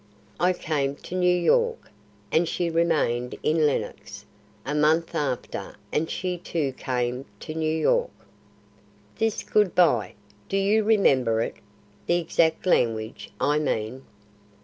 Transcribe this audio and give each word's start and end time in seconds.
I 0.39 0.53
came 0.53 0.95
to 0.95 1.13
New 1.15 1.27
York, 1.37 1.91
and 2.31 2.47
she 2.47 2.71
remained 2.71 3.35
in 3.43 3.67
Lenox. 3.67 4.25
A 4.65 4.73
month 4.73 5.13
after 5.13 5.75
and 5.91 6.09
she 6.09 6.39
too 6.39 6.73
came 6.73 7.25
to 7.41 7.53
New 7.53 7.69
York." 7.71 8.09
"This 9.19 9.43
good 9.43 9.75
bye 9.75 10.15
do 10.49 10.57
you 10.57 10.83
remember 10.83 11.41
it? 11.43 11.57
The 12.07 12.17
exact 12.17 12.65
language, 12.65 13.29
I 13.39 13.59
mean?" 13.59 14.03